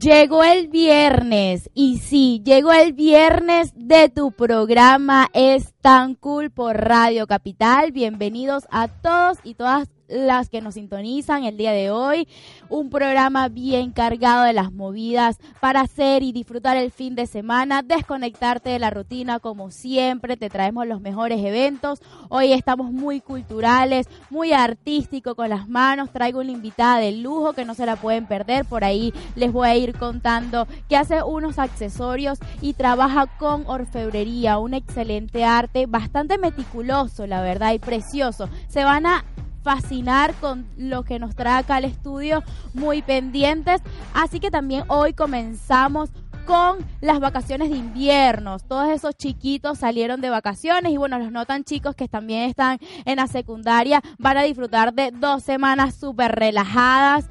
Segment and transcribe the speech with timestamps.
[0.00, 6.74] Llegó el viernes y sí, llegó el viernes de tu programa Es tan cool por
[6.74, 7.92] Radio Capital.
[7.92, 12.28] Bienvenidos a todos y todas las que nos sintonizan el día de hoy.
[12.68, 17.82] Un programa bien cargado de las movidas para hacer y disfrutar el fin de semana,
[17.82, 20.36] desconectarte de la rutina como siempre.
[20.36, 22.00] Te traemos los mejores eventos.
[22.28, 26.10] Hoy estamos muy culturales, muy artísticos con las manos.
[26.10, 28.64] Traigo una invitada de lujo que no se la pueden perder.
[28.64, 34.58] Por ahí les voy a ir contando que hace unos accesorios y trabaja con orfebrería,
[34.58, 38.48] un excelente arte, bastante meticuloso, la verdad, y precioso.
[38.68, 39.24] Se van a
[39.62, 42.42] fascinar con lo que nos trae acá al estudio,
[42.74, 43.80] muy pendientes.
[44.14, 46.10] Así que también hoy comenzamos
[46.46, 48.58] con las vacaciones de invierno.
[48.58, 52.78] Todos esos chiquitos salieron de vacaciones y bueno, los no tan chicos que también están
[53.04, 57.28] en la secundaria van a disfrutar de dos semanas súper relajadas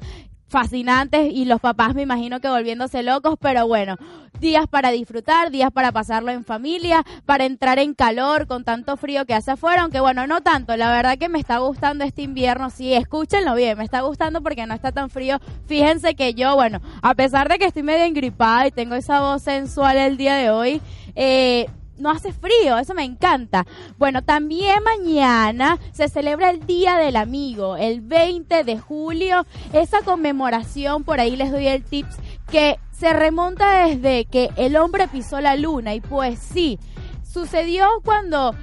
[0.50, 3.96] fascinantes y los papás me imagino que volviéndose locos, pero bueno,
[4.40, 9.24] días para disfrutar, días para pasarlo en familia, para entrar en calor con tanto frío
[9.26, 12.68] que hace afuera, aunque bueno, no tanto, la verdad que me está gustando este invierno,
[12.70, 16.80] sí, escúchenlo bien, me está gustando porque no está tan frío, fíjense que yo, bueno,
[17.00, 20.50] a pesar de que estoy medio engripada y tengo esa voz sensual el día de
[20.50, 20.82] hoy,
[21.14, 21.66] eh,
[22.00, 23.66] no hace frío, eso me encanta.
[23.98, 29.46] Bueno, también mañana se celebra el Día del Amigo, el 20 de julio.
[29.72, 32.16] Esa conmemoración, por ahí les doy el tips,
[32.50, 35.94] que se remonta desde que el hombre pisó la luna.
[35.94, 36.78] Y pues sí,
[37.22, 38.54] sucedió cuando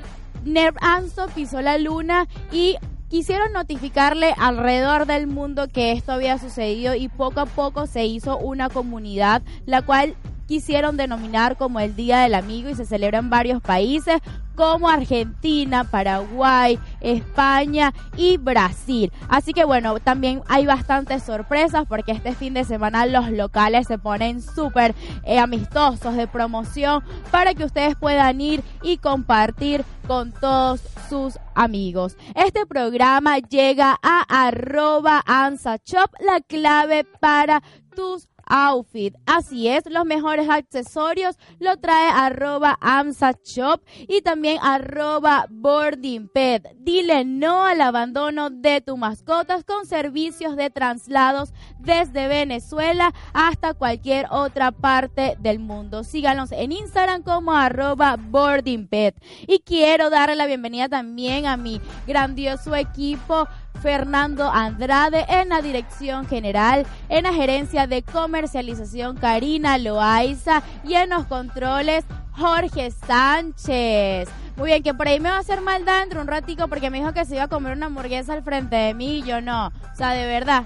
[0.44, 2.76] Nerv Anso pisó la luna y
[3.10, 8.38] quisieron notificarle alrededor del mundo que esto había sucedido y poco a poco se hizo
[8.38, 10.16] una comunidad la cual
[10.48, 14.22] quisieron denominar como el Día del Amigo y se celebra en varios países
[14.56, 19.12] como Argentina, Paraguay, España y Brasil.
[19.30, 24.00] Así que bueno, también hay bastantes sorpresas porque este fin de semana los locales se
[24.00, 30.82] ponen súper eh, amistosos de promoción para que ustedes puedan ir y compartir con todos
[31.08, 32.18] sus amigos.
[32.34, 37.62] Este programa llega a arroba ansachop, la clave para
[37.96, 39.16] tus outfit.
[39.26, 46.68] Así es, los mejores accesorios lo trae arroba AMSA Shop y también arroba Boarding Pet.
[46.78, 54.28] Dile no al abandono de tus mascotas con servicios de traslados desde Venezuela hasta cualquier
[54.32, 56.04] otra parte del mundo.
[56.04, 59.16] Síganos en Instagram como arroba Boarding Pet.
[59.48, 63.48] Y quiero darle la bienvenida también a mi grandioso equipo
[63.88, 71.10] Fernando Andrade en la dirección general, en la gerencia de comercialización Karina Loaiza y en
[71.10, 72.04] los controles
[72.34, 74.28] Jorge Sánchez.
[74.58, 76.98] Muy bien, que por ahí me va a hacer maldad dentro un ratico porque me
[76.98, 79.68] dijo que se iba a comer una hamburguesa al frente de mí y yo no.
[79.68, 80.66] O sea, de verdad.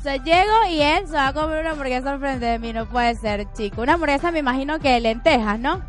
[0.00, 2.72] O sea, llego y él se va a comer una hamburguesa al frente de mí.
[2.72, 3.82] No puede ser, chico.
[3.82, 5.82] Una hamburguesa me imagino que de lentejas, ¿no?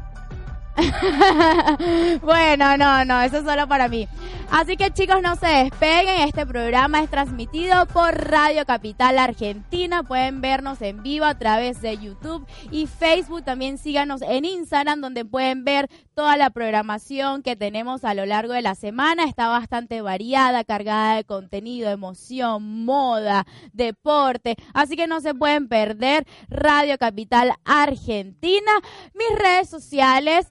[2.21, 4.07] bueno, no, no, eso es solo para mí.
[4.49, 6.21] Así que chicos, no se despeguen.
[6.21, 10.03] Este programa es transmitido por Radio Capital Argentina.
[10.03, 13.43] Pueden vernos en vivo a través de YouTube y Facebook.
[13.43, 18.53] También síganos en Instagram donde pueden ver toda la programación que tenemos a lo largo
[18.53, 19.25] de la semana.
[19.25, 24.55] Está bastante variada, cargada de contenido, emoción, moda, deporte.
[24.73, 28.71] Así que no se pueden perder Radio Capital Argentina.
[29.13, 30.50] Mis redes sociales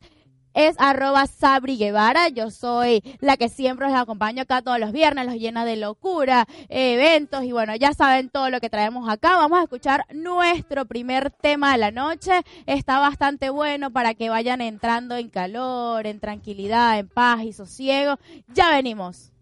[0.57, 2.29] es arroba Sabri Guevara.
[2.31, 6.47] Yo soy la que siempre los acompaño acá todos los viernes, los llena de locura,
[6.69, 9.37] eventos y bueno, ya saben todo lo que traemos acá.
[9.37, 12.33] Vamos a escuchar nuestro primer tema de la noche.
[12.65, 18.19] Está bastante bueno para que vayan entrando en calor, en tranquilidad, en paz y sosiego.
[18.49, 19.36] Ya venimos.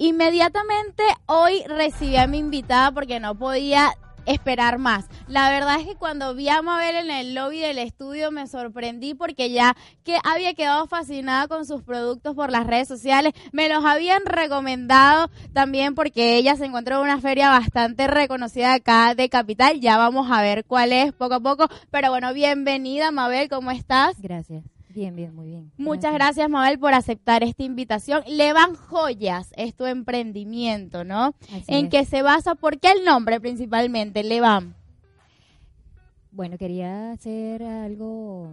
[0.00, 3.92] Inmediatamente hoy recibí a mi invitada porque no podía
[4.26, 5.06] esperar más.
[5.26, 9.14] La verdad es que cuando vi a Mabel en el lobby del estudio me sorprendí
[9.14, 9.74] porque ya
[10.04, 15.30] que había quedado fascinada con sus productos por las redes sociales, me los habían recomendado
[15.52, 19.80] también porque ella se encontró en una feria bastante reconocida acá de Capital.
[19.80, 24.20] Ya vamos a ver cuál es poco a poco, pero bueno, bienvenida Mabel, ¿cómo estás?
[24.20, 24.77] Gracias.
[24.98, 25.70] Bien, bien, muy bien.
[25.76, 28.24] Muchas gracias, Mabel, por aceptar esta invitación.
[28.26, 31.36] Levan Joyas es tu emprendimiento, ¿no?
[31.68, 32.56] ¿En qué se basa?
[32.56, 34.74] ¿Por qué el nombre principalmente, Levan?
[36.32, 38.50] Bueno, quería hacer algo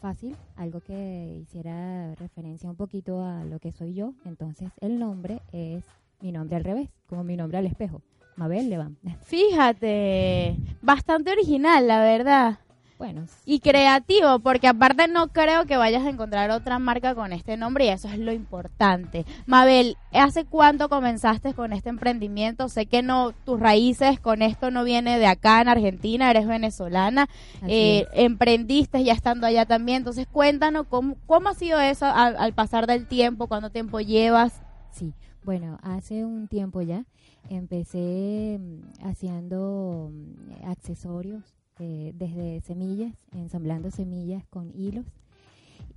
[0.00, 4.14] fácil, algo que hiciera referencia un poquito a lo que soy yo.
[4.24, 5.84] Entonces, el nombre es
[6.20, 8.02] mi nombre al revés, como mi nombre al espejo.
[8.34, 8.98] Mabel Levan.
[9.22, 12.58] Fíjate, bastante original, la verdad.
[12.98, 13.26] Bueno.
[13.44, 17.84] Y creativo, porque aparte no creo que vayas a encontrar otra marca con este nombre
[17.84, 19.24] y eso es lo importante.
[19.46, 22.68] Mabel, ¿hace cuánto comenzaste con este emprendimiento?
[22.68, 27.28] Sé que no, tus raíces con esto no viene de acá en Argentina, eres venezolana,
[27.68, 32.52] eh, emprendiste ya estando allá también, entonces cuéntanos cómo, cómo ha sido eso al, al
[32.52, 34.60] pasar del tiempo, cuánto tiempo llevas.
[34.90, 35.14] Sí,
[35.44, 37.04] bueno, hace un tiempo ya
[37.48, 45.06] empecé mm, haciendo mm, accesorios este, desde semillas, ensamblando semillas con hilos.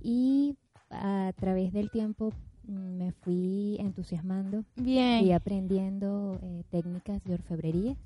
[0.00, 0.56] Y
[0.90, 2.32] a través del tiempo
[2.64, 7.96] mm, me fui entusiasmando y aprendiendo eh, técnicas de orfebrería.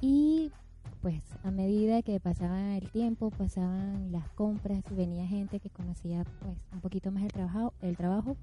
[0.00, 0.52] Y
[1.00, 6.56] pues a medida que pasaba el tiempo, pasaban las compras, venía gente que conocía pues
[6.72, 8.36] un poquito más el trabajo, el trabajo.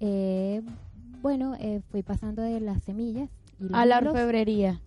[0.00, 0.62] Eh,
[1.22, 3.30] bueno, eh, fui pasando de las semillas
[3.72, 4.80] a la orfebrería.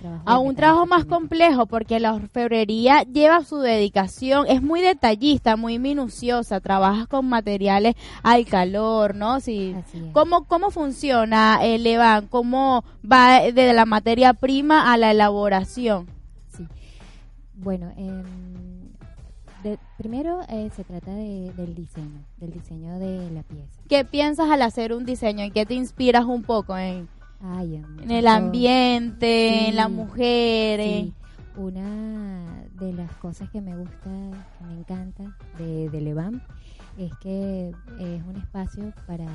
[0.00, 5.56] trabajo a un trabajo más complejo porque la orfebrería lleva su dedicación, es muy detallista,
[5.56, 9.40] muy minuciosa, trabajas con materiales al calor, ¿no?
[9.40, 9.74] Sí.
[10.12, 12.26] ¿Cómo, ¿Cómo funciona el Levan?
[12.26, 16.06] ¿Cómo va de la materia prima a la elaboración?
[16.56, 16.66] Sí.
[17.54, 18.24] Bueno, em,
[19.96, 23.80] primero eh, se trata del diseño, del diseño de la pieza.
[23.88, 25.44] ¿Qué piensas al hacer un diseño?
[25.44, 26.76] ¿En qué te inspiras un poco?
[26.76, 27.08] En
[27.40, 31.12] en el ambiente, en las mujeres.
[31.56, 34.10] Una de las cosas que me gusta,
[34.58, 36.40] que me encanta de, de Levam
[36.98, 39.26] es que es un espacio para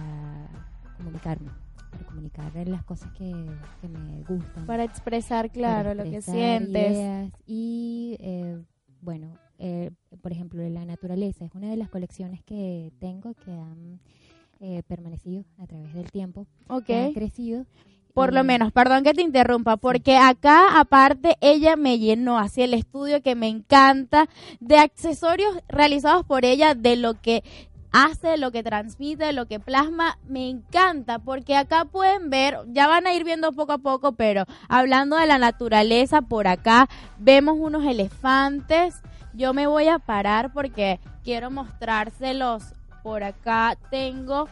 [0.98, 1.50] comunicarme,
[1.92, 4.66] para comunicar las cosas que, me gustan.
[4.66, 7.32] Para expresar, claro, lo que sientes.
[7.46, 8.62] Y eh,
[9.02, 9.92] bueno, eh,
[10.22, 14.00] por ejemplo, la naturaleza es una de las colecciones que tengo que han
[14.60, 16.48] eh, permanecido a través del tiempo,
[16.86, 17.66] que han crecido
[18.14, 22.74] por lo menos, perdón que te interrumpa, porque acá aparte ella me llenó hacia el
[22.74, 24.28] estudio que me encanta
[24.60, 27.44] de accesorios realizados por ella, de lo que
[27.92, 33.08] hace, lo que transmite, lo que plasma, me encanta, porque acá pueden ver, ya van
[33.08, 37.86] a ir viendo poco a poco, pero hablando de la naturaleza, por acá vemos unos
[37.86, 39.02] elefantes,
[39.34, 42.64] yo me voy a parar porque quiero mostrárselos,
[43.04, 44.48] por acá tengo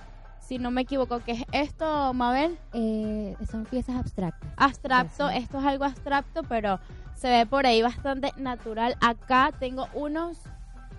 [0.52, 2.60] si no me equivoco, ¿qué es esto, Mabel?
[2.74, 4.52] Eh, son piezas abstractas.
[4.58, 6.78] Abstracto, esto es algo abstracto, pero
[7.16, 8.98] se ve por ahí bastante natural.
[9.00, 10.40] Acá tengo unos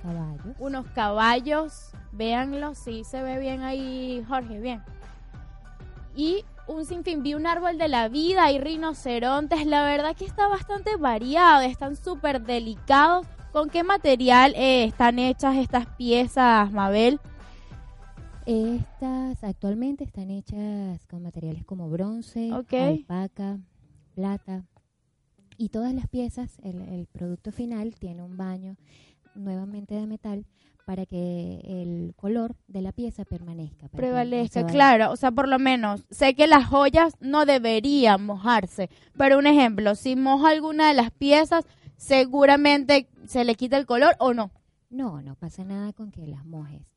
[0.02, 0.56] caballos.
[0.58, 4.82] Unos caballos, véanlo, sí se ve bien ahí, Jorge, bien.
[6.16, 10.48] Y un sinfín, vi un árbol de la vida, hay rinocerontes, la verdad que está
[10.48, 13.26] bastante variado, están súper delicados.
[13.52, 17.20] ¿Con qué material eh, están hechas estas piezas, Mabel?
[18.46, 23.60] Estas actualmente están hechas con materiales como bronce, alpaca,
[24.14, 24.64] plata
[25.56, 28.76] y todas las piezas, el, producto final tiene un baño
[29.36, 30.44] nuevamente de metal
[30.84, 33.88] para que el color de la pieza permanezca.
[33.88, 35.12] Prevalezca, claro.
[35.12, 39.94] O sea, por lo menos, sé que las joyas no deberían mojarse, pero un ejemplo,
[39.94, 41.64] si moja alguna de las piezas,
[41.96, 44.50] seguramente se le quita el color o no.
[44.90, 46.91] No, no pasa nada con que las mojes.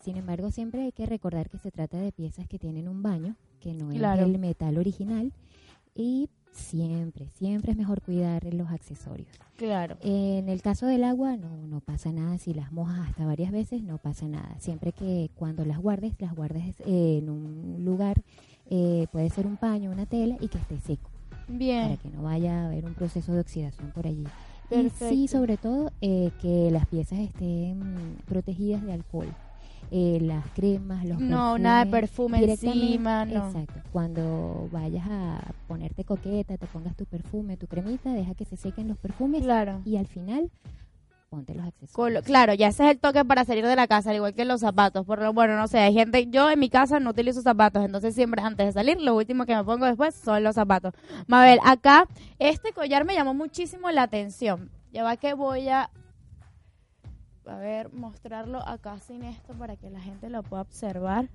[0.00, 3.36] Sin embargo, siempre hay que recordar que se trata de piezas que tienen un baño,
[3.60, 5.32] que no es el metal original,
[5.94, 9.28] y siempre, siempre es mejor cuidar los accesorios.
[9.56, 9.98] Claro.
[10.00, 13.82] En el caso del agua no, no pasa nada, si las mojas hasta varias veces
[13.82, 14.56] no pasa nada.
[14.58, 18.22] Siempre que cuando las guardes, las guardes en un lugar,
[18.70, 21.10] eh, puede ser un paño, una tela y que esté seco.
[21.46, 21.82] Bien.
[21.82, 24.24] Para que no vaya a haber un proceso de oxidación por allí.
[24.70, 29.28] Y sí, sobre todo, eh, que las piezas estén protegidas de alcohol.
[29.92, 33.48] Eh, las cremas, los No, nada de perfume encima, no.
[33.48, 33.80] Exacto.
[33.92, 38.86] Cuando vayas a ponerte coqueta, te pongas tu perfume, tu cremita, deja que se sequen
[38.88, 39.42] los perfumes.
[39.42, 39.80] Claro.
[39.84, 40.48] Y al final
[41.28, 42.24] ponte los Colo- accesorios.
[42.24, 44.60] claro, ya ese es el toque para salir de la casa, al igual que los
[44.60, 45.06] zapatos.
[45.06, 48.14] Por lo bueno, no sé, hay gente, yo en mi casa no utilizo zapatos, entonces
[48.16, 50.92] siempre antes de salir, lo último que me pongo después son los zapatos.
[51.28, 52.06] Mabel, acá
[52.40, 54.70] este collar me llamó muchísimo la atención.
[54.92, 55.88] Ya va que voy a
[57.46, 61.28] a ver, mostrarlo acá sin esto para que la gente lo pueda observar.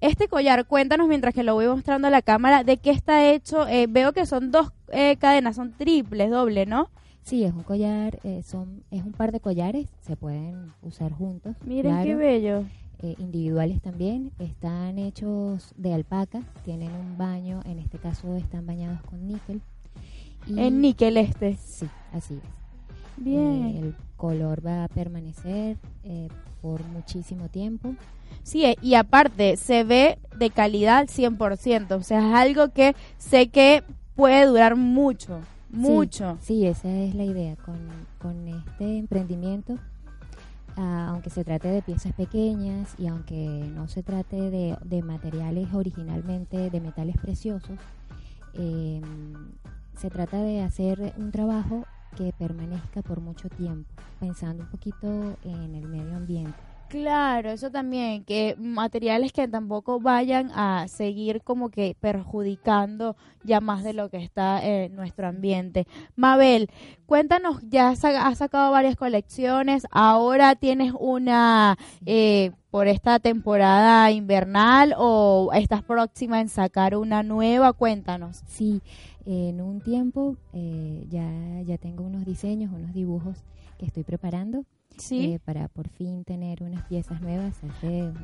[0.00, 3.66] Este collar, cuéntanos mientras que lo voy mostrando a la cámara, ¿de qué está hecho?
[3.66, 6.88] Eh, veo que son dos eh, cadenas, son triples, doble, ¿no?
[7.22, 11.56] Sí, es un collar, eh, son, es un par de collares, se pueden usar juntos.
[11.66, 12.64] Miren qué claro, bello.
[13.00, 19.02] eh, individuales también, están hechos de alpaca, tienen un baño, en este caso están bañados
[19.02, 19.60] con níquel.
[20.46, 21.56] y- En níquel este.
[21.56, 22.40] Sí, así es.
[23.18, 23.64] Bien.
[23.64, 26.28] Eh, el color va a permanecer eh,
[26.60, 27.94] por muchísimo tiempo.
[28.42, 33.48] Sí, eh, y aparte se ve de calidad 100%, o sea, es algo que sé
[33.48, 33.82] que
[34.14, 36.38] puede durar mucho, mucho.
[36.40, 37.56] Sí, esa es la idea.
[37.56, 37.78] Con,
[38.18, 39.78] con este emprendimiento,
[40.76, 45.68] ah, aunque se trate de piezas pequeñas y aunque no se trate de, de materiales
[45.74, 47.78] originalmente de metales preciosos,
[48.54, 49.00] eh,
[49.96, 51.84] se trata de hacer un trabajo
[52.18, 56.52] que permanezca por mucho tiempo, pensando un poquito en el medio ambiente.
[56.88, 63.84] Claro, eso también, que materiales que tampoco vayan a seguir como que perjudicando ya más
[63.84, 65.86] de lo que está en nuestro ambiente.
[66.16, 66.70] Mabel,
[67.04, 71.76] cuéntanos, ya has sa- has sacado varias colecciones, ahora tienes una
[72.06, 78.42] eh, por esta temporada invernal o estás próxima en sacar una nueva, cuéntanos.
[78.46, 78.80] Sí,
[79.30, 81.30] en un tiempo eh, ya,
[81.66, 83.44] ya tengo unos diseños, unos dibujos
[83.78, 84.64] que estoy preparando
[84.96, 85.34] Sí.
[85.34, 87.54] eh, para por fin tener unas piezas nuevas.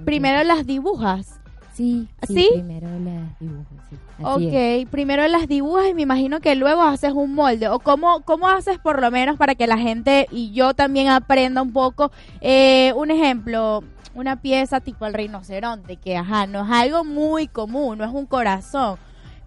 [0.05, 0.55] Primero tiempo.
[0.57, 1.41] las dibujas.
[1.75, 2.49] Sí, sí, ¿Sí?
[2.55, 3.97] primero las dibujo, sí.
[4.23, 4.85] así es.
[4.87, 7.69] Ok, primero las dibujas y me imagino que luego haces un molde.
[7.69, 11.61] ¿O cómo, cómo haces por lo menos para que la gente y yo también aprenda
[11.63, 12.13] un poco?
[12.41, 13.83] Eh, un ejemplo,
[14.15, 18.27] una pieza tipo el rinoceronte, que ajá, no es algo muy común, no es un
[18.27, 18.97] corazón.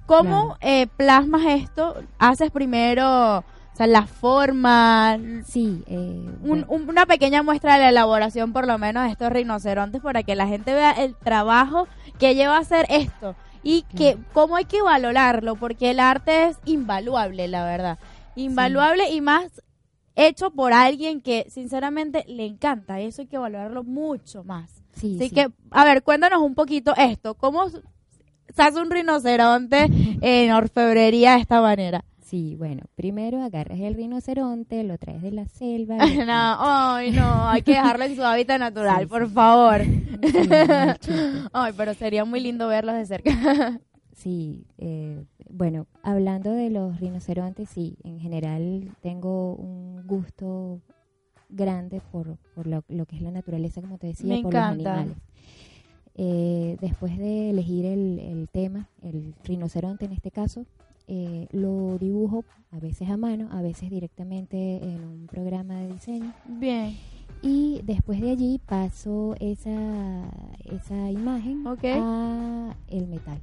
[0.07, 1.95] ¿Cómo eh, plasmas esto?
[2.17, 3.43] ¿Haces primero, o
[3.75, 9.03] sea, la forma, Sí, eh, un- una pequeña muestra de la elaboración por lo menos
[9.05, 13.35] de estos rinocerontes para que la gente vea el trabajo que lleva a hacer esto.
[13.63, 17.99] Y que cómo hay que valorarlo porque el arte es invaluable la verdad.
[18.35, 19.61] Invaluable y más
[20.15, 22.99] hecho por alguien que sinceramente le encanta.
[23.01, 24.71] Eso hay que valorarlo mucho más.
[24.93, 25.35] Sí, así sí.
[25.35, 27.33] que a ver cuéntanos un poquito esto.
[27.35, 27.65] Cómo
[28.63, 29.87] hace un rinoceronte
[30.21, 35.47] en orfebrería de esta manera Sí, bueno, primero agarras el rinoceronte, lo traes de la
[35.47, 35.95] selva.
[36.25, 39.81] no, ay, no, hay que dejarlo en su hábitat natural, Sí, por favor.
[41.01, 41.11] Sí.
[41.53, 43.79] Ay, pero sería muy lindo verlos de cerca.
[44.11, 50.81] Sí, eh, bueno, hablando de los rinocerontes, sí, en general tengo un gusto
[51.49, 54.75] grande por, por lo, lo que es la naturaleza, como te decía, Me por encanta.
[54.75, 55.17] los animales.
[56.17, 60.65] Eh, después de elegir el, el tema, el rinoceronte en este caso,
[61.07, 66.33] eh, lo dibujo a veces a mano, a veces directamente en un programa de diseño.
[66.45, 66.97] Bien,
[67.43, 70.23] Y después de allí paso esa,
[70.65, 71.83] esa imagen Ok.
[71.85, 73.39] a el metal.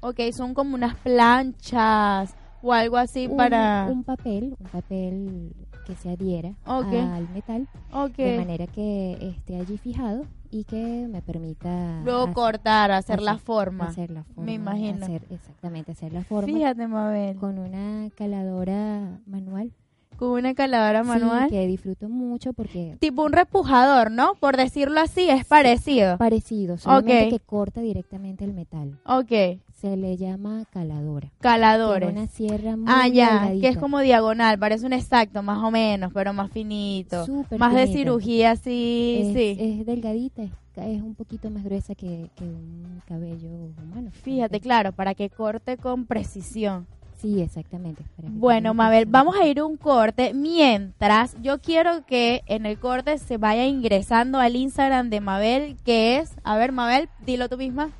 [0.00, 3.86] ok, son como unas planchas o algo así un, para...
[3.92, 5.52] un papel, un papel
[5.86, 8.16] que se adhiera al metal, ok.
[8.16, 13.38] de manera que esté allí fijado y que me permita Luego hacer- cortar, hacer la
[13.38, 13.88] forma.
[13.88, 15.04] hacer la forma, Me imagino.
[15.04, 19.72] hacer- exactamente, hacer la forma Fíjate, Mabel, con una caladora manual,
[20.16, 21.50] con una caladora sí, manual.
[21.50, 24.36] que disfruto mucho porque Tipo un repujador, ¿no?
[24.36, 26.18] Por decirlo así, es parecido.
[26.18, 27.30] parecido, solamente Ok.
[27.30, 28.96] que corta directamente el metal.
[29.06, 31.28] Ok, Se le llama caladora.
[31.28, 32.10] Tiene caladores.
[32.10, 36.10] una sierra muy Ah, ya, que es como diagonal, parece un exacto, más o menos,
[36.14, 37.26] pero más finito.
[37.26, 39.56] súper Más de cirugía, sí, es, sí.
[39.60, 44.10] es delgadita, es, es un poquito más gruesa que, que un cabello humano.
[44.22, 46.86] Fíjate, claro, para que corte con precisión.
[47.20, 48.04] Sí, exactamente.
[48.22, 50.32] Bueno, Mabel, vamos a ir a un corte.
[50.32, 56.16] Mientras, yo quiero que en el corte se vaya ingresando al Instagram de Mabel, que
[56.16, 57.90] es, a ver, Mabel, dilo tú misma,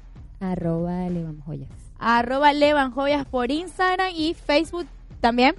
[0.52, 1.70] Arroba Levan Joyas.
[1.98, 4.86] arroba Levanjoyas por Instagram y Facebook
[5.20, 5.54] también,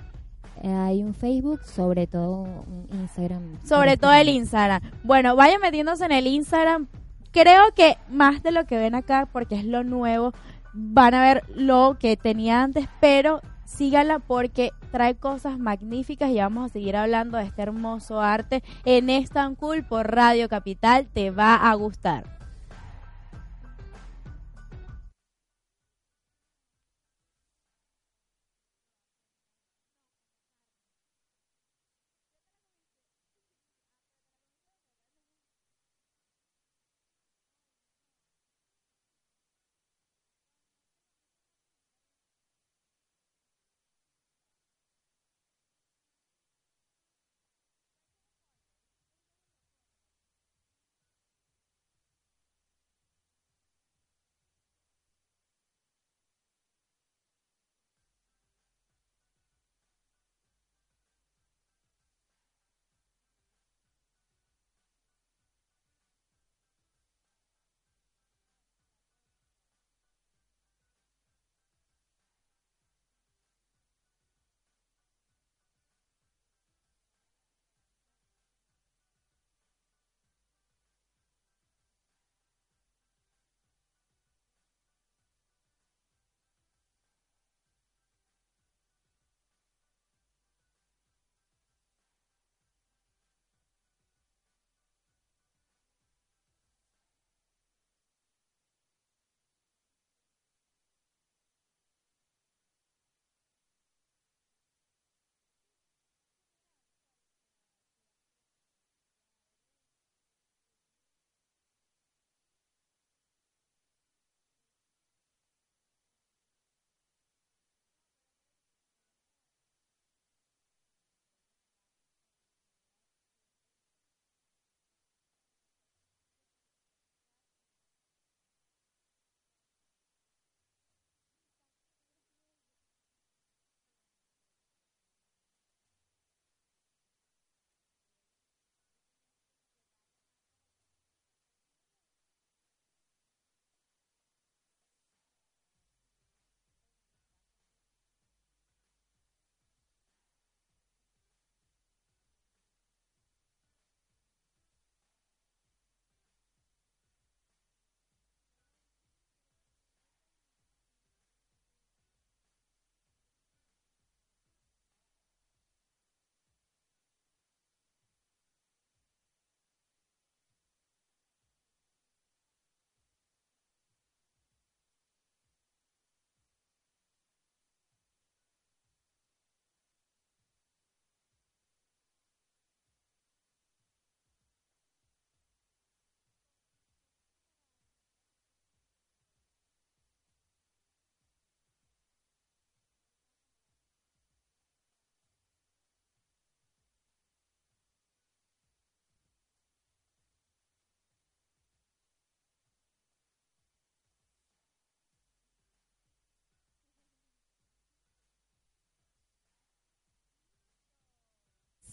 [0.64, 3.42] Eh, Hay un Facebook, sobre todo un Instagram.
[3.66, 4.82] sobre todo el Instagram.
[5.04, 6.88] Bueno, vayan metiéndose en el Instagram.
[7.32, 10.32] Creo que más de lo que ven acá, porque es lo nuevo,
[10.74, 16.66] van a ver lo que tenía antes, pero síganla porque trae cosas magníficas y vamos
[16.70, 19.10] a seguir hablando de este hermoso arte en
[19.56, 21.08] Cool por Radio Capital.
[21.14, 22.35] Te va a gustar.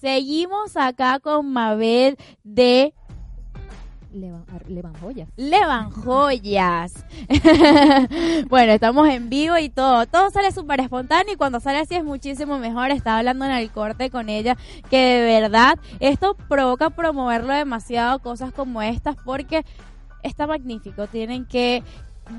[0.02, 2.92] Seguimos acá con Mabel de
[4.12, 5.28] Levan, Levan Joyas.
[5.36, 7.06] Levan Joyas.
[8.48, 10.06] bueno, estamos en vivo y todo.
[10.06, 12.90] Todo sale súper espontáneo y cuando sale así es muchísimo mejor.
[12.90, 14.56] Estaba hablando en el corte con ella
[14.90, 19.64] que de verdad esto provoca promoverlo demasiado cosas como estas porque
[20.24, 21.06] está magnífico.
[21.06, 21.84] Tienen que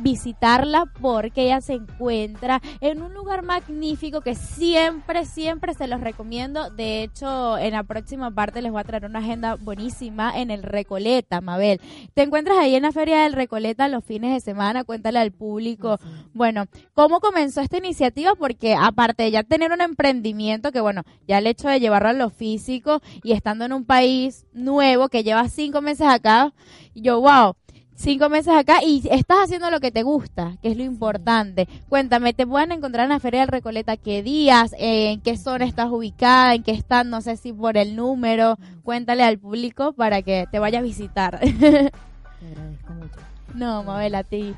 [0.01, 6.69] visitarla porque ella se encuentra en un lugar magnífico que siempre, siempre se los recomiendo.
[6.69, 10.63] De hecho, en la próxima parte les voy a traer una agenda buenísima en el
[10.63, 11.79] Recoleta, Mabel.
[12.13, 15.99] Te encuentras ahí en la Feria del Recoleta los fines de semana, cuéntale al público.
[16.33, 18.35] Bueno, ¿cómo comenzó esta iniciativa?
[18.35, 22.13] Porque aparte de ya tener un emprendimiento, que bueno, ya el hecho de llevarlo a
[22.13, 26.53] lo físico y estando en un país nuevo que lleva cinco meses acá,
[26.95, 27.55] yo, wow,
[28.03, 31.67] cinco meses acá y estás haciendo lo que te gusta, que es lo importante.
[31.89, 34.75] Cuéntame, ¿te pueden encontrar en la Feria del Recoleta qué días?
[34.77, 36.53] ¿En qué zona estás ubicada?
[36.53, 37.09] ¿En qué están?
[37.09, 38.57] No sé si por el número.
[38.83, 41.39] Cuéntale al público para que te vaya a visitar.
[41.39, 41.47] Te
[42.47, 43.19] agradezco mucho.
[43.55, 44.53] No, Mabel, a ti.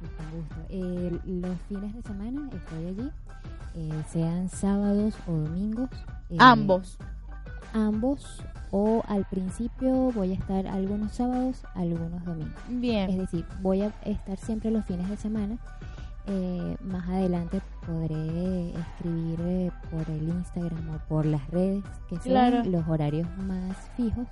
[0.00, 0.54] Sí, con gusto.
[0.68, 3.10] Eh, los fines de semana estoy allí,
[3.76, 5.90] eh, sean sábados o domingos.
[6.30, 6.98] eh, Ambos.
[7.72, 12.54] Ambos o al principio voy a estar algunos sábados, algunos domingos.
[12.68, 13.18] Es Bien.
[13.18, 15.58] decir, voy a estar siempre los fines de semana.
[16.30, 22.50] Eh, más adelante podré escribir eh, por el Instagram o por las redes que sean
[22.52, 22.64] Claro.
[22.68, 24.26] los horarios más fijos,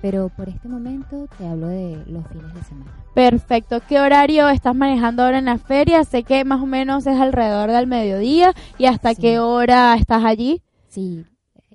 [0.00, 2.92] pero por este momento te hablo de los fines de semana.
[3.12, 3.80] Perfecto.
[3.88, 6.04] ¿Qué horario estás manejando ahora en la feria?
[6.04, 8.52] Sé que más o menos es alrededor del mediodía.
[8.78, 9.22] ¿Y hasta Sí.
[9.22, 10.62] qué hora estás allí?
[10.86, 11.26] Sí,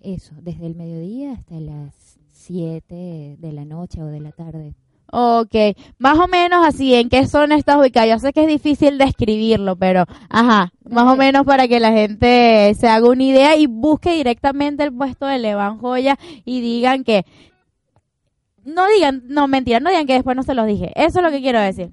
[0.02, 1.94] eso, desde el mediodía hasta las
[2.48, 4.74] 7 de la noche o de la tarde.
[5.10, 5.56] Ok,
[6.00, 8.08] más o menos así, ¿en qué zona estás ubicada?
[8.08, 12.74] Yo sé que es difícil describirlo, pero, ajá, más o menos para que la gente
[12.76, 17.26] se haga una idea y busque directamente el puesto de Levan Joya y digan que,
[18.66, 21.32] no digan, no, mentira, no digan que después no se los dije, eso es lo
[21.32, 21.92] que quiero decir.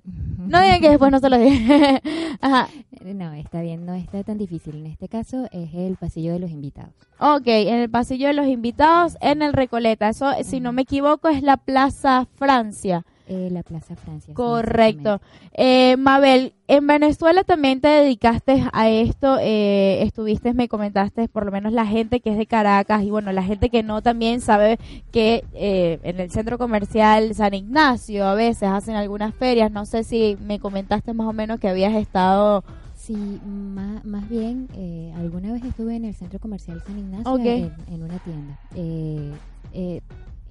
[0.49, 2.03] No digan que después no se los dije.
[2.41, 2.69] ajá,
[3.05, 4.77] No, está bien, no está tan difícil.
[4.77, 6.93] En este caso es el pasillo de los invitados.
[7.19, 11.29] ok, en el pasillo de los invitados, en el Recoleta, eso, si no me equivoco,
[11.29, 13.05] es la Plaza Francia.
[13.27, 14.35] Eh, la Plaza Francia.
[14.35, 15.19] Correcto.
[15.55, 21.51] Eh, Mabel, en Venezuela también te dedicaste a esto, eh, estuviste, me comentaste, por lo
[21.51, 24.79] menos la gente que es de Caracas y bueno, la gente que no también sabe
[25.11, 30.05] que eh, en el centro comercial San Ignacio a veces hacen algunas ferias, no sé
[30.05, 32.63] si me comentaste más o menos que habías estado...
[32.95, 38.03] Sí, más, más bien, eh, alguna vez estuve en el centro comercial San Ignacio en
[38.03, 38.59] una tienda.
[38.75, 39.33] Eh,
[39.75, 40.01] eh,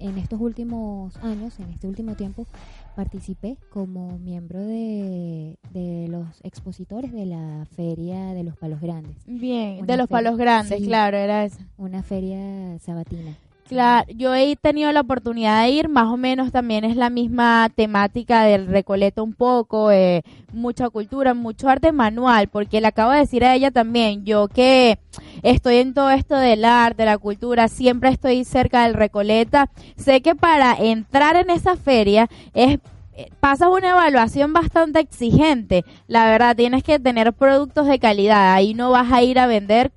[0.08, 2.46] en estos últimos años, en este último tiempo,
[2.94, 9.78] participé como miembro de, de los expositores de la Feria de los Palos Grandes, Bien,
[9.78, 10.84] Una de los palos grandes, sí.
[10.86, 11.58] claro, era eso.
[11.78, 13.36] una feria sabatina.
[13.66, 17.70] Claro, yo he tenido la oportunidad de ir, más o menos también es la misma
[17.74, 20.22] temática del Recoleto un poco, eh,
[20.52, 24.98] mucha cultura, mucho arte manual, porque le acabo de decir a ella también, yo que
[25.42, 30.34] estoy en todo esto del arte, la cultura, siempre estoy cerca del Recoleta, sé que
[30.34, 32.80] para entrar en esa feria es
[33.16, 38.74] eh, pasas una evaluación bastante exigente, la verdad, tienes que tener productos de calidad, ahí
[38.74, 39.90] no vas a ir a vender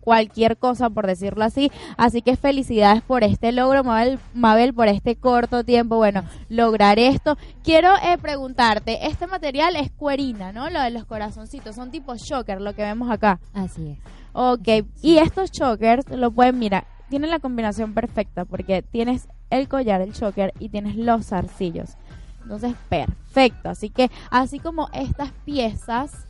[0.00, 1.70] cualquier cosa, por decirlo así.
[1.96, 7.36] Así que felicidades por este logro, Mabel, Mabel por este corto tiempo, bueno, lograr esto.
[7.62, 10.70] Quiero eh, preguntarte, este material es cuerina, ¿no?
[10.70, 13.40] Lo de los corazoncitos, son tipo shocker, lo que vemos acá.
[13.52, 13.98] Así es.
[14.32, 20.00] Ok, y estos chokers lo pueden, mira, tienen la combinación perfecta porque tienes el collar,
[20.00, 21.96] el choker y tienes los zarcillos.
[22.42, 23.68] Entonces, perfecto.
[23.68, 26.26] Así que, así como estas piezas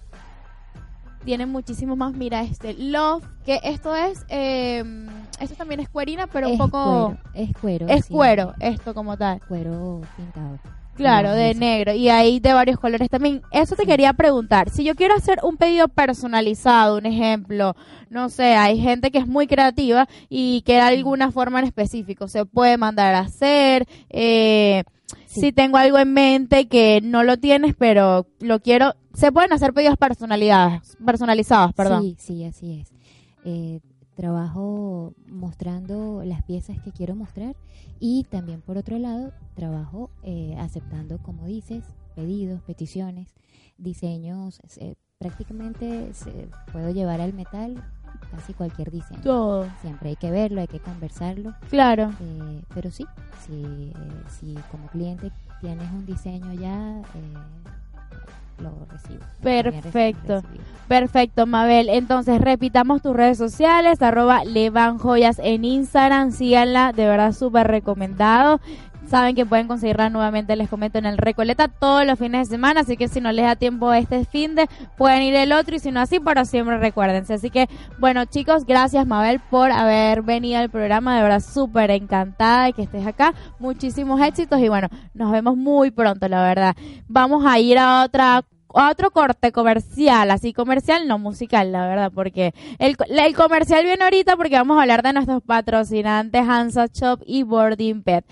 [1.25, 4.83] tienen muchísimo más, mira, este love, que esto es, eh,
[5.41, 7.15] esto también es cuerina, pero un poco...
[7.15, 7.89] Cuero, es cuero.
[7.89, 9.41] Es sí, cuero, esto como tal.
[9.47, 10.59] Cuero pintado.
[10.97, 11.61] Claro, de Eso.
[11.61, 11.95] negro.
[11.95, 13.41] Y hay de varios colores también.
[13.53, 13.89] Eso te Sí.
[13.89, 14.69] quería preguntar.
[14.69, 17.75] Si yo quiero hacer un pedido personalizado, un ejemplo,
[18.11, 22.29] no sé, hay gente que es muy creativa y quiere alguna forma en específico.
[22.29, 23.87] Se puede mandar a hacer.
[24.11, 24.85] Eh,
[25.31, 25.41] Sí.
[25.43, 28.95] Si tengo algo en mente que no lo tienes, pero lo quiero.
[29.15, 32.03] Se pueden hacer pedidos personalizados, personalizados, perdón.
[32.03, 32.93] Sí, sí, así es.
[33.45, 33.79] Eh,
[34.17, 37.55] trabajo mostrando las piezas que quiero mostrar
[38.01, 41.85] y también por otro lado trabajo eh, aceptando, como dices,
[42.17, 43.35] pedidos, peticiones,
[43.79, 44.61] diseños.
[44.79, 47.83] eh, prácticamente se- puedo llevar al metal
[48.31, 49.21] casi cualquier diseño.
[49.23, 49.67] Todo.
[49.81, 51.55] Siempre hay que verlo, hay que conversarlo.
[51.69, 52.13] Claro.
[52.21, 53.07] eh, pero sí,
[53.47, 53.95] si, eh,
[54.29, 57.35] si como cliente tienes un diseño ya, eh,
[58.63, 59.21] lo recibo.
[59.43, 60.43] Perfecto.
[60.89, 61.89] Perfecto, Mabel.
[61.89, 68.61] Entonces, repitamos tus redes sociales, arroba Levanjoyas en Instagram, síganla, de verdad súper recomendado.
[69.07, 72.81] Saben que pueden conseguirla nuevamente, les comento, en el Recoleta todos los fines de semana,
[72.81, 75.79] así que si no les da tiempo este fin de, pueden ir el otro y
[75.79, 77.35] si no así, pero siempre recuérdense.
[77.35, 82.67] Así que, bueno chicos, gracias Mabel por haber venido al programa, de verdad súper encantada
[82.67, 83.35] de que estés acá.
[83.59, 86.77] Muchísimos éxitos y bueno, nos vemos muy pronto, la verdad.
[87.09, 92.55] Vamos a ir a otra otro corte comercial, así comercial, no musical, la verdad, porque
[92.79, 97.43] el, el, comercial viene ahorita porque vamos a hablar de nuestros patrocinantes Hansa Shop y
[97.43, 98.25] Boarding Pet.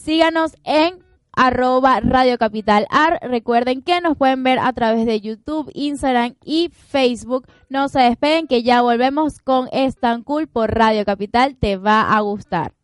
[0.00, 1.04] Síganos en
[1.36, 3.20] arroba Radio Capital Ar.
[3.20, 7.46] Recuerden que nos pueden ver a través de YouTube, Instagram y Facebook.
[7.68, 11.54] No se despeguen que ya volvemos con Stan Cool por Radio Capital.
[11.54, 12.79] Te va a gustar.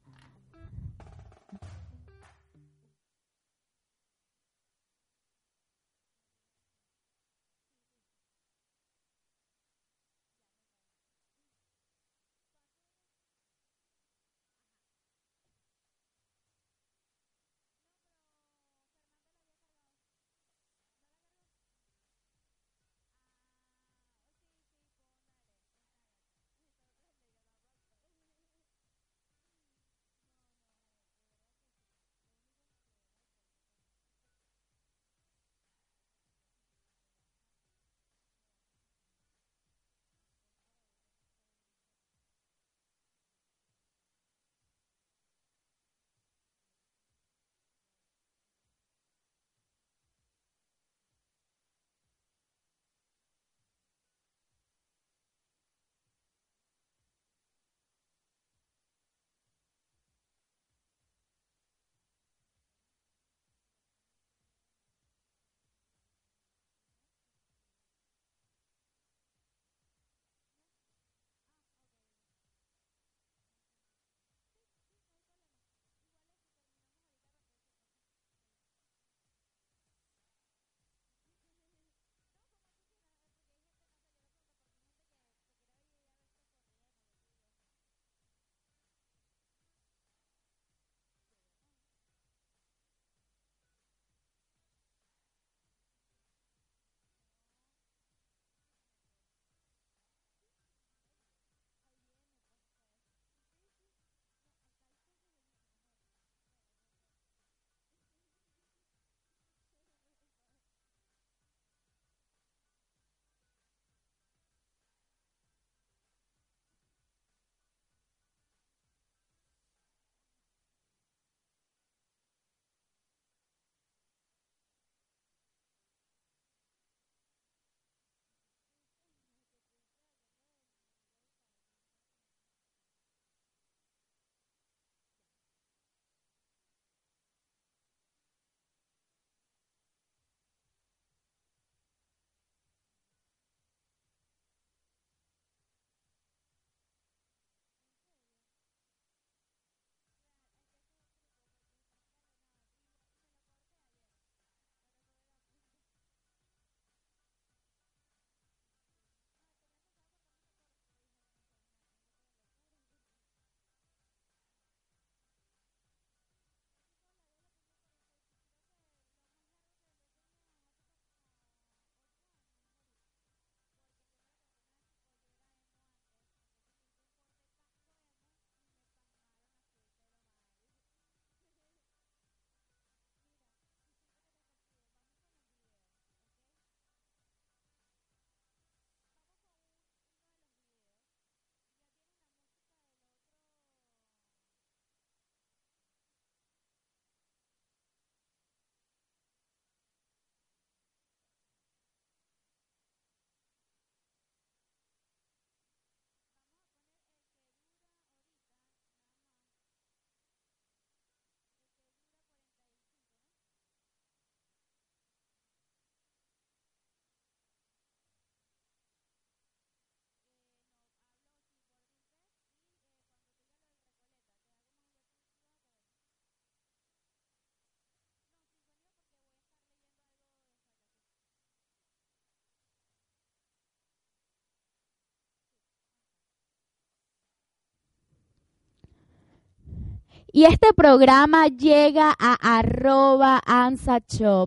[240.36, 243.40] Y este programa llega a arroba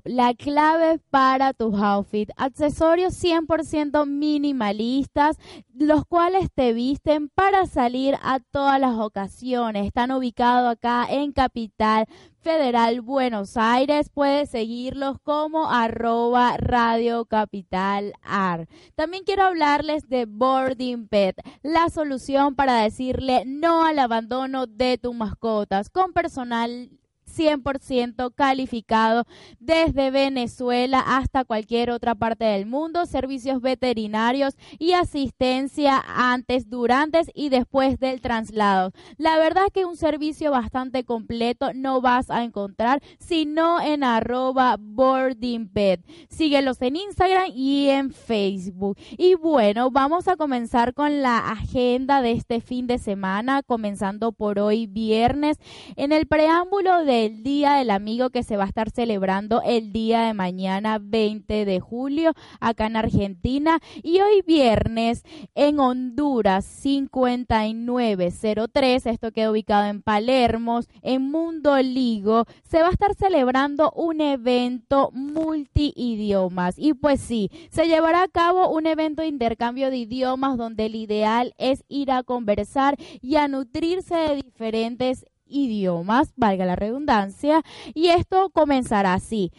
[0.04, 5.38] la clave para tus outfits, accesorios 100% minimalistas,
[5.80, 9.86] los cuales te visten para salir a todas las ocasiones.
[9.86, 12.06] Están ubicados acá en Capital
[12.42, 14.10] Federal Buenos Aires.
[14.14, 18.68] Puedes seguirlos como arroba Radio Capital AR.
[18.96, 25.16] También quiero hablarles de Boarding Pet, la solución para decirle no al abandono de tus
[25.16, 26.90] mascotas con personal
[27.38, 29.26] 100% calificado
[29.60, 37.50] desde Venezuela hasta cualquier otra parte del mundo, servicios veterinarios y asistencia antes, durante y
[37.50, 38.92] después del traslado.
[39.18, 44.78] La verdad es que un servicio bastante completo no vas a encontrar sino en arroba
[44.80, 45.70] boarding
[46.30, 48.98] Síguelos en Instagram y en Facebook.
[49.18, 54.60] Y bueno, vamos a comenzar con la agenda de este fin de semana, comenzando por
[54.60, 55.58] hoy viernes.
[55.96, 59.92] En el preámbulo de el Día del Amigo que se va a estar celebrando el
[59.92, 63.82] día de mañana 20 de julio acá en Argentina.
[64.02, 72.82] Y hoy viernes en Honduras 5903, esto queda ubicado en Palermo, en Mundo Ligo, se
[72.82, 76.76] va a estar celebrando un evento multi-idiomas.
[76.78, 80.96] Y pues sí, se llevará a cabo un evento de intercambio de idiomas donde el
[80.96, 87.62] ideal es ir a conversar y a nutrirse de diferentes idiomas, valga la redundancia,
[87.94, 89.52] y esto comenzará así.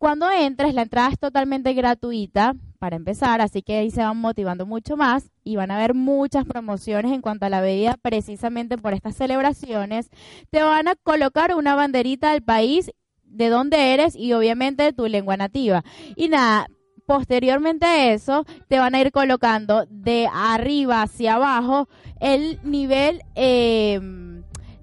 [0.00, 4.64] Cuando entres, la entrada es totalmente gratuita para empezar, así que ahí se van motivando
[4.64, 8.94] mucho más y van a haber muchas promociones en cuanto a la bebida precisamente por
[8.94, 10.08] estas celebraciones.
[10.48, 12.90] Te van a colocar una banderita del país
[13.24, 15.84] de donde eres y obviamente tu lengua nativa.
[16.16, 16.66] Y nada,
[17.04, 23.20] posteriormente a eso te van a ir colocando de arriba hacia abajo el nivel...
[23.34, 24.00] Eh,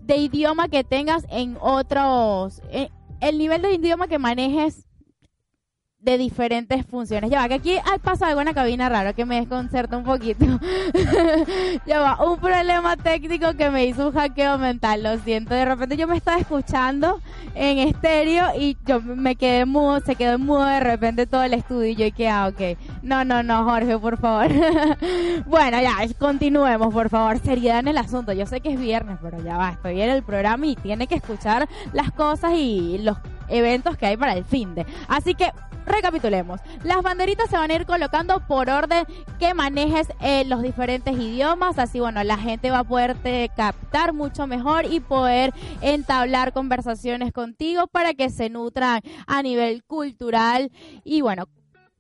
[0.08, 2.90] de idioma que tengas en otros, eh,
[3.20, 4.87] el nivel de idioma que manejes
[6.00, 7.30] de diferentes funciones.
[7.32, 10.46] Ya va, que aquí pasa algo en la cabina raro que me desconcerta un poquito.
[11.88, 15.56] ya va, un problema técnico que me hizo un hackeo mental, lo siento.
[15.56, 17.20] De repente yo me estaba escuchando
[17.56, 21.90] en estéreo y yo me quedé mudo, se quedó mudo de repente todo el estudio
[21.90, 22.78] y yo que, ah, ok.
[23.02, 24.50] No, no, no, Jorge, por favor.
[25.48, 27.40] bueno, ya, continuemos, por favor.
[27.40, 28.34] Seriedad en el asunto.
[28.34, 31.16] Yo sé que es viernes, pero ya va, estoy en el programa y tiene que
[31.16, 33.18] escuchar las cosas y los
[33.50, 34.86] eventos que hay para el fin de.
[35.08, 35.52] Así que
[35.88, 36.60] recapitulemos.
[36.84, 39.06] Las banderitas se van a ir colocando por orden
[39.40, 41.80] que manejes eh, los diferentes idiomas.
[41.80, 47.88] Así, bueno, la gente va a poderte captar mucho mejor y poder entablar conversaciones contigo
[47.88, 50.72] para que se nutran a nivel cultural.
[51.04, 51.46] Y bueno,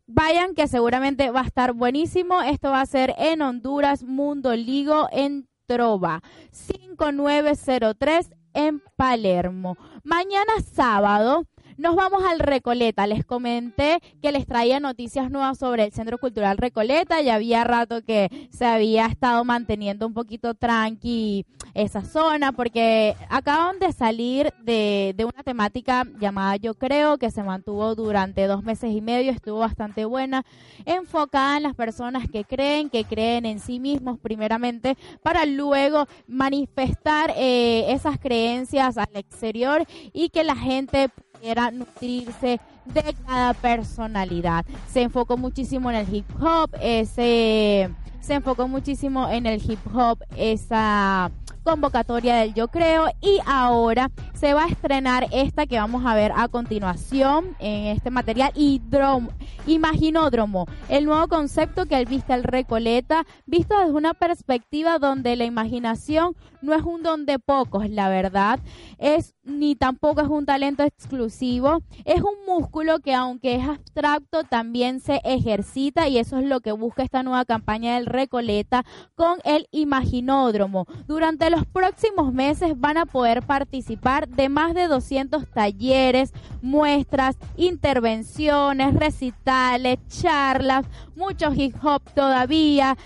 [0.06, 2.42] vayan que seguramente va a estar buenísimo.
[2.42, 6.22] Esto va a ser en Honduras, Mundo Ligo, en Trova.
[6.52, 9.78] 5903 en Palermo.
[10.04, 11.46] Mañana sábado
[11.78, 13.08] nos vamos al Recoleta.
[13.08, 17.22] Les comenté que les traía noticias nuevas sobre el Centro Cultural Recoleta.
[17.22, 23.78] Ya había rato que se había estado manteniendo un poquito tranqui esa zona porque acaban
[23.80, 28.92] de salir de, de una temática llamada Yo Creo que se mantuvo durante dos meses
[28.92, 29.32] y medio.
[29.32, 30.44] Estuvo bastante buena,
[30.86, 37.34] enfocada en las personas que creen, que creen en sí mismos primeramente para luego manifestar
[37.36, 41.10] eh, esas creencias al exterior y que la gente
[41.42, 44.66] era nutrirse de cada personalidad.
[44.92, 47.90] Se enfocó muchísimo en el hip hop, ese,
[48.22, 51.32] se enfocó muchísimo en el hip hop, esa
[51.68, 56.32] convocatoria del Yo Creo y ahora se va a estrenar esta que vamos a ver
[56.34, 59.28] a continuación en este material Hidrom,
[59.66, 66.38] Imaginódromo, el nuevo concepto que viste el Recoleta, visto desde una perspectiva donde la imaginación
[66.62, 68.60] no es un don de pocos, la verdad,
[68.98, 75.00] es ni tampoco es un talento exclusivo, es un músculo que aunque es abstracto también
[75.00, 79.68] se ejercita y eso es lo que busca esta nueva campaña del Recoleta con el
[79.72, 80.86] Imaginódromo.
[81.08, 88.94] Durante los próximos meses van a poder participar de más de 200 talleres, muestras, intervenciones,
[88.94, 90.86] recitales, charlas,
[91.16, 92.98] mucho hip hop todavía,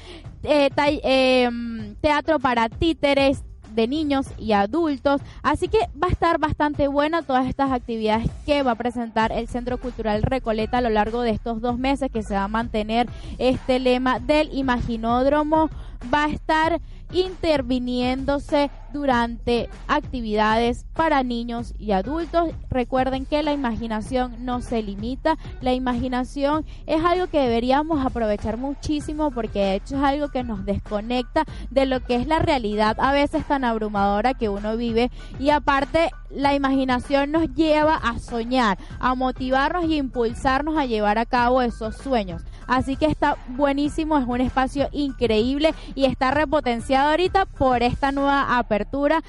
[0.43, 0.70] eh,
[1.04, 3.43] em, teatro para títeres,
[3.76, 5.22] de niños y adultos.
[5.43, 9.47] Así que va a estar bastante buena todas estas actividades que va a presentar el
[9.47, 13.08] Centro Cultural Recoleta a lo largo de estos dos meses que se va a mantener
[13.38, 15.70] este lema del Imaginódromo
[16.14, 16.82] va a estar
[17.14, 22.49] interviniéndose durante actividades para niños y adultos.
[22.70, 29.32] Recuerden que la imaginación no se limita, la imaginación es algo que deberíamos aprovechar muchísimo
[29.32, 33.12] porque de hecho es algo que nos desconecta de lo que es la realidad a
[33.12, 39.16] veces tan abrumadora que uno vive y aparte la imaginación nos lleva a soñar, a
[39.16, 42.43] motivarnos y impulsarnos a llevar a cabo esos sueños.
[42.72, 48.57] Así que está buenísimo, es un espacio increíble y está repotenciado ahorita por esta nueva
[48.57, 49.22] apertura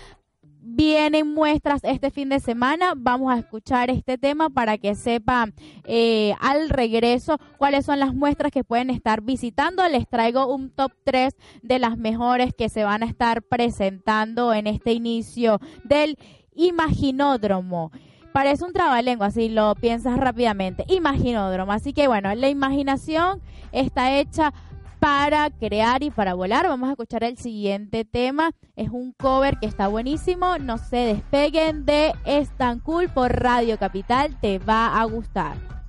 [0.64, 2.92] vienen muestras este fin de semana.
[2.96, 8.52] Vamos a escuchar este tema para que sepan eh, al regreso cuáles son las muestras
[8.52, 9.86] que pueden estar visitando.
[9.88, 14.68] Les traigo un top 3 de las mejores que se van a estar presentando en
[14.68, 16.16] este inicio del
[16.54, 17.90] Imaginódromo.
[18.32, 20.84] Parece un trabalengua si lo piensas rápidamente.
[20.88, 21.72] Imaginódromo.
[21.72, 23.40] Así que bueno, la imaginación
[23.72, 24.52] está hecha
[25.02, 26.68] para crear y para volar.
[26.68, 28.52] Vamos a escuchar el siguiente tema.
[28.76, 30.58] Es un cover que está buenísimo.
[30.58, 32.50] No se despeguen de Es
[33.12, 34.38] por Radio Capital.
[34.40, 35.81] Te va a gustar.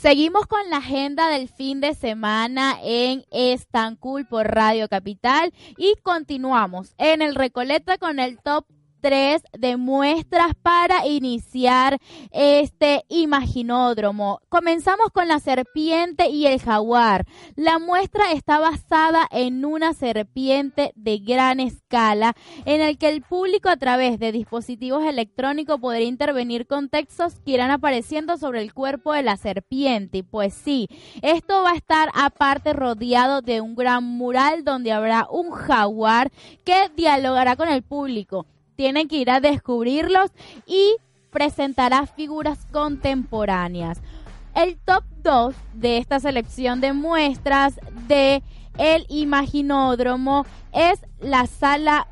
[0.00, 6.94] Seguimos con la agenda del fin de semana en Estancul por Radio Capital y continuamos
[6.96, 8.64] en el Recoleta con el top
[9.00, 11.98] tres de muestras para iniciar
[12.30, 14.40] este imaginódromo.
[14.48, 17.26] Comenzamos con la serpiente y el jaguar.
[17.56, 22.34] La muestra está basada en una serpiente de gran escala
[22.64, 27.52] en el que el público a través de dispositivos electrónicos podrá intervenir con textos que
[27.52, 30.22] irán apareciendo sobre el cuerpo de la serpiente.
[30.24, 30.88] Pues sí,
[31.22, 36.30] esto va a estar aparte rodeado de un gran mural donde habrá un jaguar
[36.64, 38.46] que dialogará con el público
[38.80, 40.30] tienen que ir a descubrirlos
[40.64, 40.96] y
[41.30, 44.00] presentará figuras contemporáneas.
[44.54, 47.78] El top 2 de esta selección de muestras
[48.08, 48.42] de
[48.78, 52.08] el Imaginódromo es la sala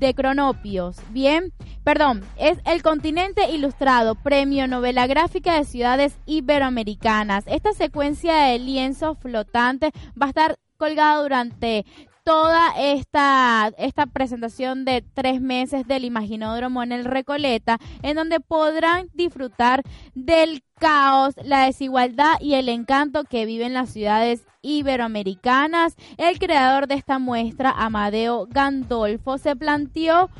[0.00, 0.96] de Cronopios.
[1.10, 1.52] Bien,
[1.84, 7.44] perdón, es El Continente Ilustrado, Premio Novela Gráfica de Ciudades Iberoamericanas.
[7.46, 11.86] Esta secuencia de lienzos flotantes va a estar colgada durante
[12.24, 19.08] toda esta, esta presentación de tres meses del Imaginódromo en el Recoleta, en donde podrán
[19.12, 19.82] disfrutar
[20.14, 25.96] del caos, la desigualdad y el encanto que viven las ciudades iberoamericanas.
[26.16, 30.30] El creador de esta muestra, Amadeo Gandolfo, se planteó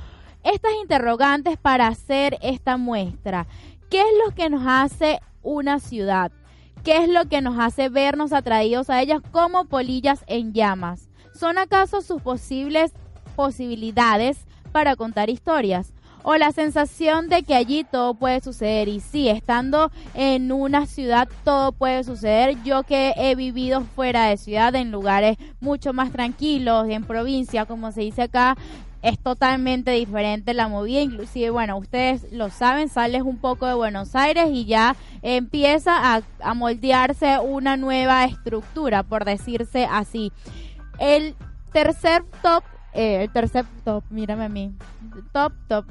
[0.45, 3.47] estas interrogantes para hacer esta muestra.
[3.91, 6.33] ¿Qué es lo que nos hace una ciudad?
[6.85, 11.12] ¿Qué es lo que nos hace vernos atraídos a ellas como polillas en llamas?
[11.35, 12.93] ¿Son acaso sus posibles
[13.37, 15.93] posibilidades para contar historias?
[16.25, 18.89] O la sensación de que allí todo puede suceder.
[18.89, 22.63] Y sí, estando en una ciudad todo puede suceder.
[22.63, 27.91] Yo que he vivido fuera de ciudad, en lugares mucho más tranquilos, en provincia, como
[27.91, 28.57] se dice acá,
[29.03, 34.15] es totalmente diferente la movida, inclusive, bueno, ustedes lo saben, sales un poco de Buenos
[34.15, 40.33] Aires y ya empieza a, a moldearse una nueva estructura, por decirse así.
[40.99, 41.35] El
[41.73, 44.73] tercer top, eh, el tercer top, mírame a mí.
[45.33, 45.87] Top, top.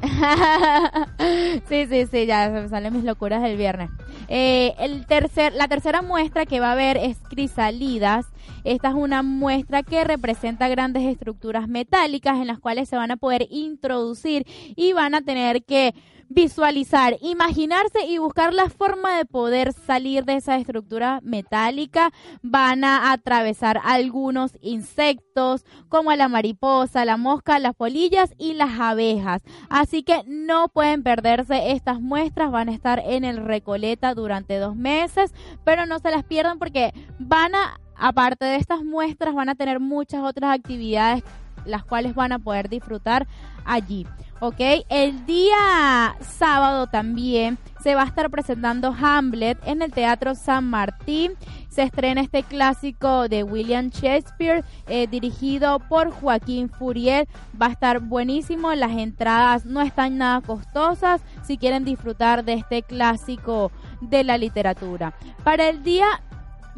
[1.68, 3.90] sí, sí, sí, ya me salen mis locuras del viernes.
[4.28, 8.26] Eh, el tercer, la tercera muestra que va a haber es crisalidas.
[8.64, 13.16] Esta es una muestra que representa grandes estructuras metálicas en las cuales se van a
[13.16, 14.46] poder introducir
[14.76, 15.94] y van a tener que
[16.28, 22.10] visualizar, imaginarse y buscar la forma de poder salir de esa estructura metálica.
[22.42, 29.42] Van a atravesar algunos insectos como la mariposa, la mosca, las polillas y las abejas.
[29.68, 34.76] Así que no pueden perderse estas muestras, van a estar en el Recoleta durante dos
[34.76, 35.32] meses,
[35.64, 39.80] pero no se las pierdan porque van a, aparte de estas muestras, van a tener
[39.80, 41.22] muchas otras actividades
[41.64, 43.26] las cuales van a poder disfrutar
[43.64, 44.06] allí.
[44.40, 44.60] ¿Ok?
[44.88, 51.32] El día sábado también se va a estar presentando Hamlet en el Teatro San Martín.
[51.68, 57.28] Se estrena este clásico de William Shakespeare, eh, dirigido por Joaquín Furiel.
[57.60, 62.82] Va a estar buenísimo, las entradas no están nada costosas si quieren disfrutar de este
[62.82, 63.70] clásico
[64.00, 65.14] de la literatura.
[65.44, 66.06] Para el día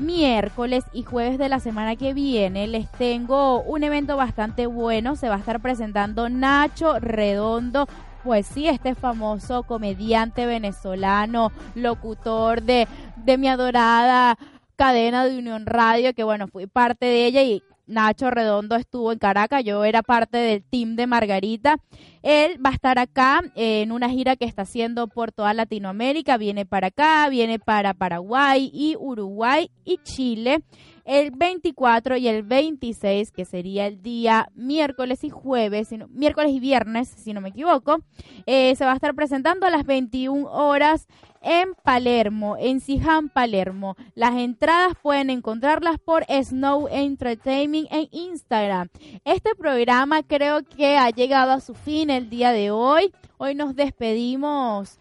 [0.00, 5.16] miércoles y jueves de la semana que viene les tengo un evento bastante bueno.
[5.16, 7.86] Se va a estar presentando Nacho Redondo.
[8.24, 12.86] Pues sí, este famoso comediante venezolano, locutor de,
[13.16, 14.36] de mi adorada
[14.76, 19.18] cadena de Unión Radio, que bueno, fui parte de ella y Nacho Redondo estuvo en
[19.18, 21.76] Caracas, yo era parte del team de Margarita.
[22.22, 26.64] Él va a estar acá en una gira que está haciendo por toda Latinoamérica, viene
[26.64, 30.62] para acá, viene para Paraguay y Uruguay y Chile
[31.04, 37.08] el 24 y el 26, que sería el día miércoles y jueves, miércoles y viernes,
[37.08, 37.98] si no me equivoco,
[38.46, 41.08] eh, se va a estar presentando a las 21 horas
[41.40, 43.96] en Palermo, en Siján, Palermo.
[44.14, 48.88] Las entradas pueden encontrarlas por Snow Entertainment en Instagram.
[49.24, 53.12] Este programa creo que ha llegado a su fin el día de hoy.
[53.38, 54.98] Hoy nos despedimos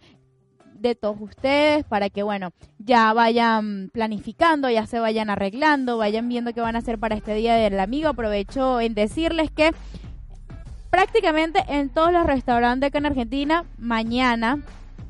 [0.73, 6.53] de todos ustedes para que, bueno, ya vayan planificando, ya se vayan arreglando, vayan viendo
[6.53, 8.09] qué van a hacer para este Día del Amigo.
[8.09, 9.73] Aprovecho en decirles que
[10.89, 14.63] prácticamente en todos los restaurantes acá en Argentina, mañana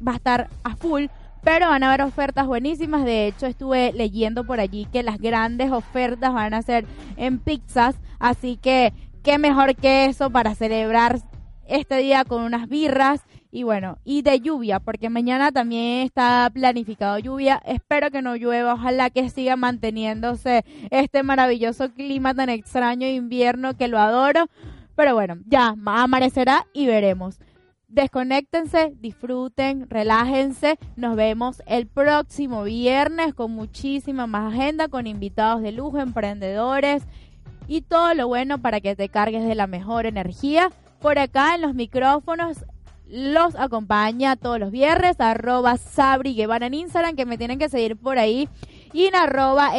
[0.05, 1.05] va a estar a full
[1.43, 3.05] pero van a haber ofertas buenísimas.
[3.05, 6.85] De hecho, estuve leyendo por allí que las grandes ofertas van a ser
[7.17, 7.95] en pizzas.
[8.19, 11.19] Así que, qué mejor que eso para celebrar
[11.67, 13.21] este día con unas birras.
[13.51, 17.59] Y bueno, y de lluvia, porque mañana también está planificado lluvia.
[17.65, 23.75] Espero que no llueva, ojalá que siga manteniéndose este maravilloso clima tan extraño de invierno
[23.75, 24.49] que lo adoro.
[24.95, 27.39] Pero bueno, ya amanecerá y veremos.
[27.89, 30.79] Desconéctense, disfruten, relájense.
[30.95, 37.03] Nos vemos el próximo viernes con muchísima más agenda, con invitados de lujo, emprendedores
[37.67, 40.71] y todo lo bueno para que te cargues de la mejor energía.
[41.01, 42.65] Por acá en los micrófonos
[43.09, 47.97] los acompaña todos los viernes, arroba Sabri Guevara en Instagram, que me tienen que seguir
[47.97, 48.47] por ahí.
[48.93, 49.71] Y en arroba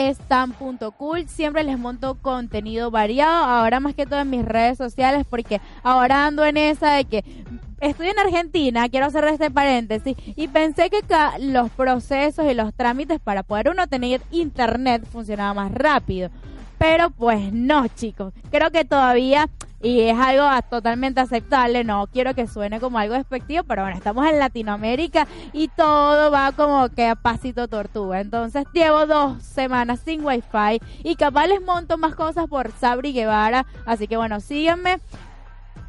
[0.96, 5.60] cool siempre les monto contenido variado, ahora más que todo en mis redes sociales, porque
[5.82, 7.24] ahora ando en esa de que
[7.80, 11.00] estoy en Argentina, quiero hacer este paréntesis, y pensé que
[11.40, 16.30] los procesos y los trámites para poder uno tener internet funcionaba más rápido.
[16.78, 18.32] Pero pues no, chicos.
[18.50, 19.50] Creo que todavía
[19.82, 24.26] y es algo totalmente aceptable, no quiero que suene como algo despectivo, pero bueno, estamos
[24.26, 28.20] en Latinoamérica y todo va como que a pasito tortuga.
[28.20, 33.64] Entonces llevo dos semanas sin wifi y capaz les monto más cosas por Sabri Guevara,
[33.86, 35.00] así que bueno, síguenme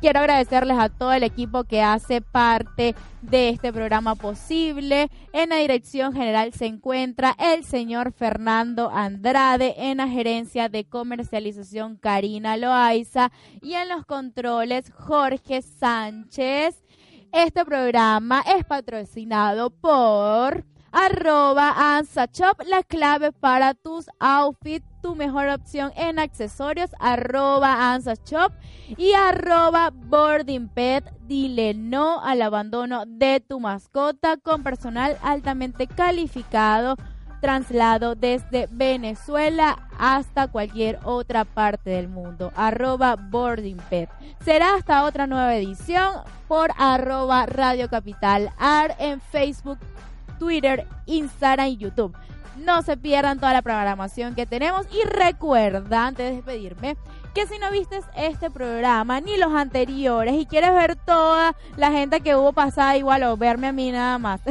[0.02, 5.12] Quiero agradecerles a todo el equipo que hace parte de este programa posible.
[5.32, 11.98] En la dirección general se encuentra el señor Fernando Andrade, en la gerencia de comercialización
[11.98, 13.32] Karina Loaiza
[13.62, 16.84] y en los controles Jorge Sánchez.
[17.32, 25.92] Este programa es patrocinado por arroba ansachop, la clave para tus outfits, tu mejor opción
[25.96, 28.54] en accesorios, arroba ansachop
[28.98, 36.96] y arroba boarding pet, dile no al abandono de tu mascota con personal altamente calificado
[37.42, 42.54] traslado desde Venezuela hasta cualquier otra parte del mundo.
[42.56, 44.10] Arroba Boarding Pet.
[44.46, 49.80] Será hasta otra nueva edición por arroba Radio Capital Ar en Facebook,
[50.40, 52.16] Twitter, Instagram y YouTube.
[52.58, 56.98] No se pierdan toda la programación que tenemos y recuerda, antes de despedirme,
[57.34, 62.22] que si no viste este programa ni los anteriores y quieres ver toda la gente
[62.22, 64.42] que hubo pasada igual o verme a mí nada más,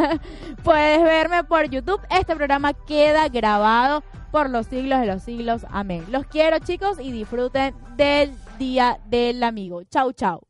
[0.62, 2.00] puedes verme por YouTube.
[2.10, 5.66] Este programa queda grabado por los siglos de los siglos.
[5.70, 6.04] Amén.
[6.08, 9.82] Los quiero chicos y disfruten del Día del Amigo.
[9.84, 10.49] Chau, chau.